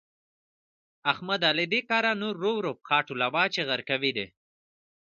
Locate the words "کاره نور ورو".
1.89-2.51